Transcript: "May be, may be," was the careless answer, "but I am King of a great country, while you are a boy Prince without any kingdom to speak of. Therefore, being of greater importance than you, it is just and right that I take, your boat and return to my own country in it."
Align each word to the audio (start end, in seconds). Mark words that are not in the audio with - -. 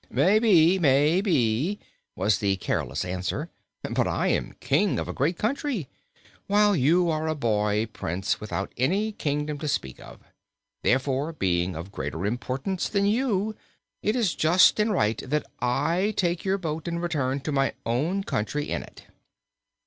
"May 0.09 0.39
be, 0.39 0.79
may 0.79 1.21
be," 1.21 1.77
was 2.15 2.39
the 2.39 2.55
careless 2.55 3.05
answer, 3.05 3.51
"but 3.83 4.07
I 4.07 4.29
am 4.29 4.55
King 4.59 4.97
of 4.97 5.07
a 5.07 5.13
great 5.13 5.37
country, 5.37 5.87
while 6.47 6.75
you 6.75 7.11
are 7.11 7.27
a 7.27 7.35
boy 7.35 7.85
Prince 7.93 8.39
without 8.41 8.73
any 8.77 9.11
kingdom 9.11 9.59
to 9.59 9.67
speak 9.67 9.99
of. 9.99 10.19
Therefore, 10.81 11.33
being 11.33 11.75
of 11.75 11.91
greater 11.91 12.25
importance 12.25 12.89
than 12.89 13.05
you, 13.05 13.53
it 14.01 14.15
is 14.15 14.33
just 14.33 14.79
and 14.79 14.91
right 14.91 15.21
that 15.23 15.45
I 15.59 16.15
take, 16.17 16.43
your 16.43 16.57
boat 16.57 16.87
and 16.87 16.99
return 16.99 17.39
to 17.41 17.51
my 17.51 17.73
own 17.85 18.23
country 18.23 18.67
in 18.71 18.81
it." 18.81 19.03